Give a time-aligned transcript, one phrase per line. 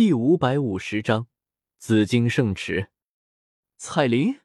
[0.00, 1.26] 第五百五十章
[1.76, 2.88] 紫金圣池。
[3.76, 4.40] 彩铃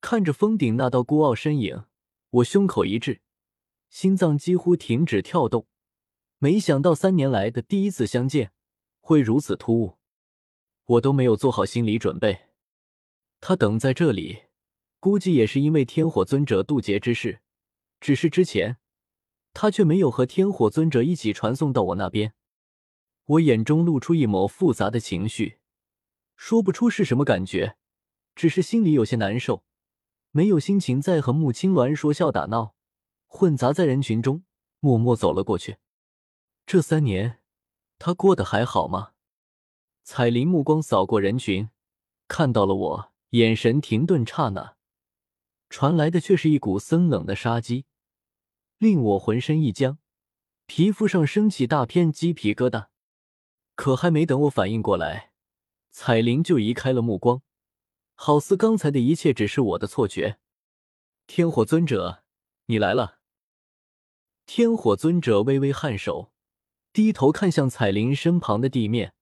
[0.00, 1.82] 看着峰顶那道孤傲身影，
[2.30, 3.22] 我胸口一滞，
[3.88, 5.66] 心脏几乎停止跳动。
[6.38, 8.52] 没想到三年来的第一次相见
[9.00, 9.98] 会如此突兀，
[10.84, 12.42] 我都没有做好心理准备。
[13.40, 14.44] 他等在这里，
[15.00, 17.40] 估计也是因为天火尊者渡劫之事，
[17.98, 18.76] 只是之前
[19.52, 22.32] 他却没有和天火尊者一起传送到我那边。
[23.30, 25.60] 我眼中露出一抹复杂的情绪，
[26.34, 27.76] 说不出是什么感觉，
[28.34, 29.62] 只是心里有些难受，
[30.32, 32.74] 没有心情再和穆青鸾说笑打闹，
[33.28, 34.42] 混杂在人群中，
[34.80, 35.76] 默默走了过去。
[36.66, 37.38] 这三年，
[38.00, 39.12] 他过得还好吗？
[40.02, 41.68] 彩铃目光扫过人群，
[42.26, 44.74] 看到了我，眼神停顿，刹那，
[45.68, 47.84] 传来的却是一股森冷的杀机，
[48.78, 49.98] 令我浑身一僵，
[50.66, 52.88] 皮肤上升起大片鸡皮疙瘩。
[53.80, 55.30] 可还没等我反应过来，
[55.88, 57.40] 彩铃就移开了目光，
[58.14, 60.38] 好似刚才的一切只是我的错觉。
[61.26, 62.22] 天火尊者，
[62.66, 63.20] 你来了。
[64.44, 66.30] 天火尊者微微颔首。
[66.92, 69.14] 低头看向彩铃身旁的地面，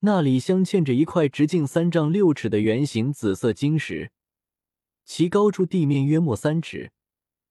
[0.00, 4.12] 那里镶嵌着一块直径三丈六尺的圆形紫色晶石，
[5.04, 6.92] 其高出地面约莫三尺，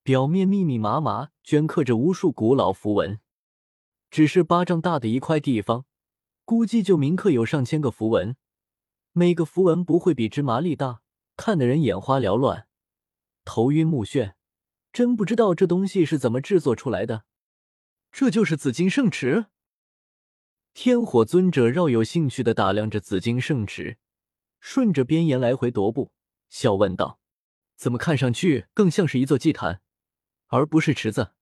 [0.03, 3.19] 表面密密麻麻镌刻着无数古老符文。
[4.09, 5.85] 只是巴掌大的一块地方，
[6.49, 8.35] 估计就铭刻有上千个符文，
[9.11, 11.03] 每个符文不会比芝麻粒大，
[11.37, 12.67] 看得人眼花缭乱、
[13.45, 14.33] 头晕目眩。
[14.91, 17.25] 真不知道这东西是怎么制作出来的。
[18.11, 19.45] 这就是紫金圣池。
[20.73, 23.99] 天火尊者饶有兴趣的打量着紫金圣池，
[24.59, 26.11] 顺着边沿来回踱步，
[26.49, 27.19] 笑问道
[27.77, 29.83] ：“怎么看上去更像是一座祭坛，
[30.47, 31.33] 而不是池子？”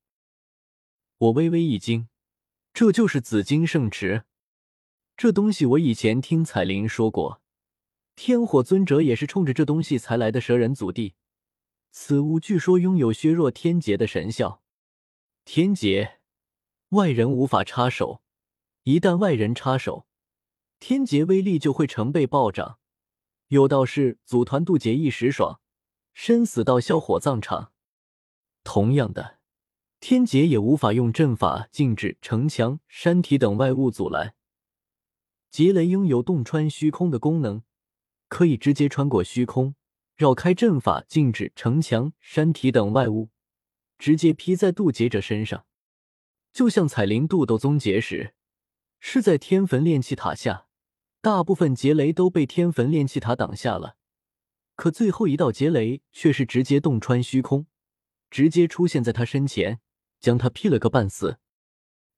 [1.18, 2.10] 我微微一惊，
[2.74, 4.26] 这就是紫金圣池。
[5.18, 7.42] 这东西我以前听彩铃说过，
[8.16, 11.16] 天火尊者也是冲着这东西才来的蛇人祖地。
[11.90, 14.62] 此物据说拥有削弱天劫的神效，
[15.44, 16.20] 天劫。
[16.90, 18.22] 外人无法插手，
[18.84, 20.06] 一旦外人插手，
[20.80, 22.78] 天劫威力就会成倍暴涨。
[23.48, 25.60] 有道是组团渡劫一时爽，
[26.14, 27.72] 生死道消火葬场。
[28.64, 29.40] 同样的，
[30.00, 34.36] 天劫也无法用阵法禁止城墙、山体等外物阻拦。
[35.50, 37.64] 劫雷拥有洞穿虚空的功能，
[38.28, 39.76] 可以直接穿过虚空，
[40.16, 43.30] 绕开阵法禁止城墙、山体等外物，
[43.98, 45.66] 直接劈在渡劫者身上。
[46.54, 48.34] 就像彩铃渡斗宗劫时，
[49.00, 50.68] 是在天坟炼气塔下，
[51.22, 53.96] 大部分劫雷都被天坟炼气塔挡下了，
[54.76, 57.68] 可最后一道劫雷却是直接洞穿虚空，
[58.30, 59.80] 直接出现在他身前，
[60.20, 61.40] 将他劈了个半死。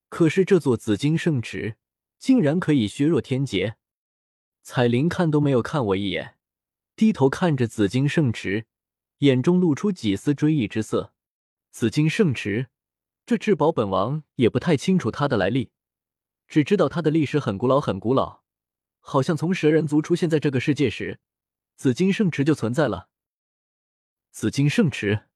[0.07, 1.75] 可是这座紫金圣池
[2.19, 3.77] 竟然可以削弱天劫，
[4.61, 6.37] 彩铃看都没有看我一眼，
[6.95, 8.67] 低头看着紫金圣池，
[9.19, 11.13] 眼中露出几丝追忆之色。
[11.71, 12.67] 紫金圣池。
[13.25, 15.69] 这至宝本王也不太清楚它的来历，
[16.47, 18.41] 只知道它的历史很古老，很古老，
[18.99, 21.19] 好像从蛇人族出现在这个世界时，
[21.75, 23.09] 紫金圣池就存在了。
[24.31, 25.27] 紫金圣池，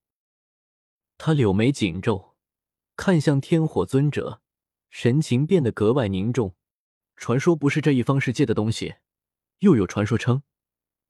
[1.19, 2.35] 他柳眉紧皱，
[2.95, 4.41] 看向天火尊者，
[4.89, 6.55] 神情变得格外凝重。
[7.15, 8.95] 传说不是这一方世界的东西，
[9.59, 10.43] 又有传说称，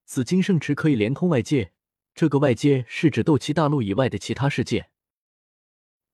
[0.06, 1.74] 紫金圣池可以连通外界，
[2.14, 4.90] 这个外界是指斗气大陆以外的其他世界。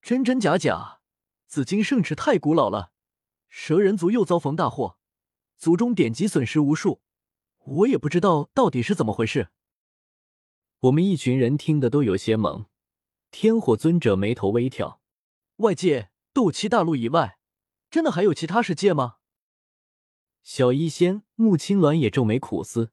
[0.02, 1.02] 真真假假，
[1.48, 2.92] 紫金圣池太古老了，
[3.50, 4.98] 蛇人族又遭逢大祸，
[5.58, 7.02] 族中典籍损失无数，
[7.66, 9.50] 我也不知道到底是怎么回事。
[10.80, 12.68] 我们一群人听得都有些懵。
[13.32, 15.02] 天火尊者眉头微挑，
[15.58, 17.38] 外界斗气大陆以外，
[17.92, 19.18] 真的还有其他世界吗？
[20.42, 22.92] 小医仙穆青鸾也皱眉苦思，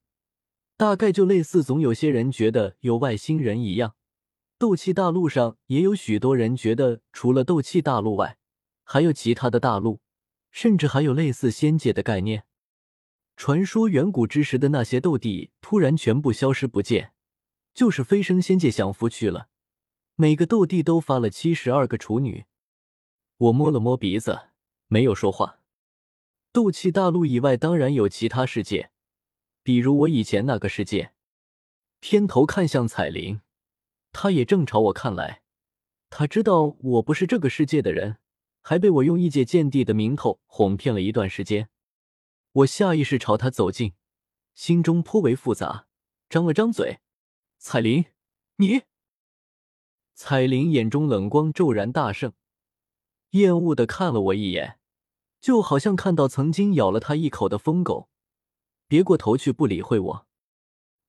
[0.76, 3.94] 大概就类似总有些人觉得有外星人一样。
[4.58, 8.38] 斗气大陆上也有许多人觉得，除了斗气大陆外，
[8.84, 10.00] 还有其他的大陆，
[10.50, 12.44] 甚至还有类似仙界的概念。
[13.36, 17.12] 传说远古之时的那些斗帝突然全部消失不见，
[17.74, 19.48] 就是飞升仙界享福去了。
[20.14, 22.46] 每个斗帝都发了七十二个处女。
[23.36, 24.48] 我摸了摸鼻子，
[24.88, 25.58] 没有说话。
[26.56, 28.90] 斗气大陆以外当然有其他世界，
[29.62, 31.12] 比如我以前那个世界。
[32.00, 33.42] 偏头看向彩铃。
[34.10, 35.42] 他也正朝我看来，
[36.08, 38.16] 他知道我不是这个世界的人，
[38.62, 41.68] 还被我用异界剑帝的名头哄骗了一段时间。
[42.52, 43.92] 我下意识朝他走近，
[44.54, 45.86] 心中颇为复杂，
[46.30, 47.00] 张了张嘴
[47.60, 48.06] ：“彩铃，
[48.56, 48.84] 你。”
[50.16, 52.32] 彩铃眼中冷光骤然大盛，
[53.32, 54.75] 厌恶的看了我一眼，
[55.46, 58.08] 就好像看到曾经咬了他一口的疯狗，
[58.88, 60.26] 别过头去不理会我。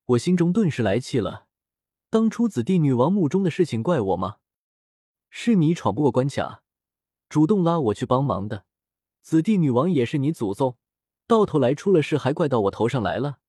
[0.05, 1.47] 我心中顿时来气了，
[2.11, 4.35] 当初紫帝女王墓中的事情怪我吗？
[5.31, 6.61] 是你闯不过关卡，
[7.27, 8.65] 主动拉我去帮忙的。
[9.23, 10.77] 紫帝女王也是你祖宗，
[11.25, 13.39] 到头来出了事还怪到我头上来了？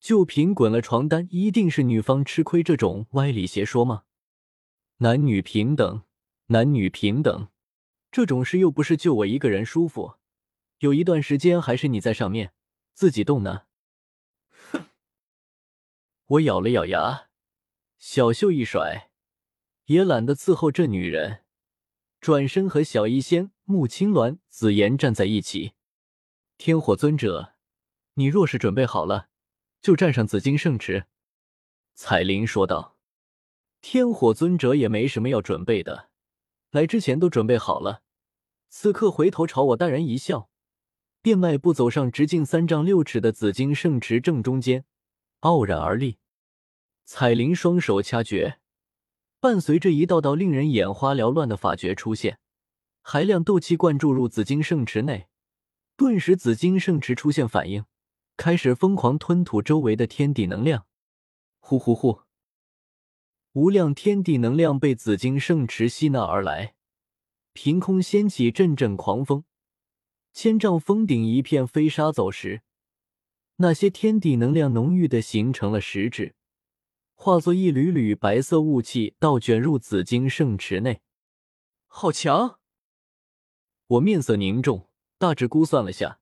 [0.00, 4.04] 就凭滚了床单一定是女方吃亏这种歪理邪说吗？
[4.96, 6.04] 男女平等，
[6.46, 7.48] 男女平等，
[8.16, 10.14] 这种事又不是就我一个人舒服，
[10.78, 12.54] 有一段时间还是你在上面
[12.94, 13.64] 自己动呢。
[14.72, 14.86] 哼！
[16.24, 17.28] 我咬了咬牙，
[17.98, 19.10] 小袖一甩，
[19.84, 21.44] 也懒得伺候这女人。
[22.18, 25.74] 转身和小医仙、穆青鸾、紫妍站在一起。
[26.56, 27.52] 天火尊者，
[28.14, 29.28] 你若是准备好了，
[29.82, 31.04] 就站上紫金圣池。”
[31.92, 32.96] 彩铃说道。
[33.82, 36.08] 天火尊者也没什么要准备的，
[36.70, 38.04] 来之前都准备好了。
[38.78, 40.50] 此刻回头朝我淡然一笑，
[41.22, 44.84] 便迈步走上直径三丈六尺的紫金圣池正中间，
[45.40, 46.18] 傲然而立。
[47.06, 48.58] 彩铃双手掐诀。
[49.40, 52.38] 伴随着一道道令人眼花缭乱的法诀出现，
[53.00, 55.28] 海量斗气灌注入紫金圣池内，
[55.96, 57.86] 顿时紫金圣池出现反应，
[58.36, 60.84] 开始疯狂吞吐周围的天地能量。
[61.60, 62.20] 呼呼呼！
[63.54, 66.74] 无量天地能量被紫金圣池吸纳而来，
[67.56, 69.44] 凭空掀起阵阵狂风，
[70.34, 72.60] 千丈峰顶一片飞沙走石，
[73.56, 76.34] 那些天地能量浓郁的形成了实质。
[77.14, 81.00] 化作一缕缕白色雾气，倒卷入紫金圣池内。
[81.86, 82.58] 好强！
[83.86, 86.20] 我面色凝重，大致估算了下，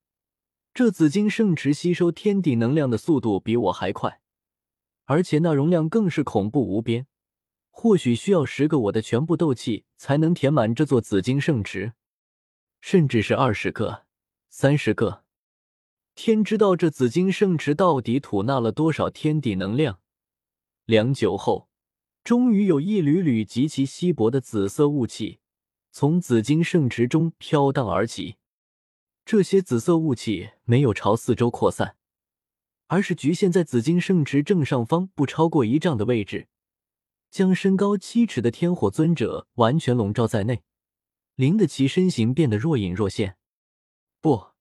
[0.73, 4.21] 这紫金圣池吸收天地能量的速度比我还快，
[5.07, 7.09] 而且那容量更是恐怖无边。
[7.77, 11.93] 或许需要十个我的全部斗气才能填满这座紫金圣池，
[12.81, 14.05] 甚至是二十个、
[14.49, 15.25] 三十个。
[16.15, 19.99] 天知道这紫金圣池到底吐纳了多少天地能量。
[20.87, 21.69] 良久后，
[22.23, 25.41] 终于有一缕缕极其稀薄的紫色雾气
[25.91, 28.37] 从紫金圣池中飘荡而起。
[29.27, 31.97] 这些紫色雾气没有朝四周扩散，
[32.87, 36.47] 而是局限在紫金圣池正上方不超过一丈的位置，
[37.35, 40.63] 将身高七尺的天火尊者完全笼罩在内，
[41.35, 43.37] 令得其身形变得若隐若现。
[44.21, 44.53] 不，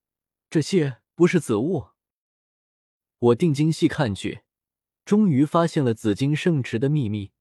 [0.49, 1.89] 这些不是紫雾。
[3.19, 4.41] 我定睛细看去。
[5.05, 7.31] 终于发现了紫金圣池的秘密，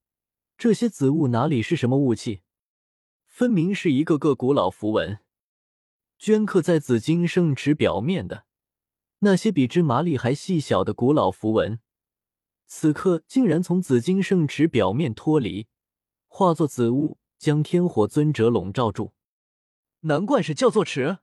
[0.58, 2.42] 这些紫雾哪里是什么雾气，
[3.26, 5.20] 分明是一个个古老符文，
[6.20, 8.44] 镌刻在紫金圣池表面的
[9.20, 11.80] 那些比芝麻粒还细小的古老符文，
[12.74, 15.68] 此刻竟然从紫金圣池表面脱离，
[16.26, 19.12] 化作紫雾，将天火尊者笼罩住。
[20.00, 21.18] 难怪是叫做池。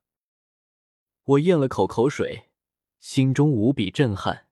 [1.23, 2.51] 我咽了口口水，
[2.99, 4.45] 心中无比震撼。